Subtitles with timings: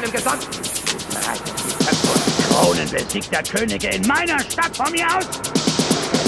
[0.00, 0.46] Tod gesamten...
[2.48, 5.24] Kronen besiegter Könige in meiner Stadt von mir aus?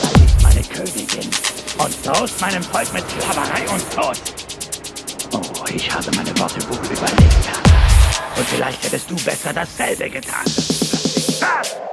[0.00, 1.30] Sei meine Königin
[1.78, 4.18] und drohst meinem Volk mit Sklaverei und Tod.
[5.32, 7.48] Oh, ich habe meine Worte wohl überlegt,
[8.36, 10.44] Und vielleicht hättest du besser dasselbe getan.
[11.40, 11.85] Ah!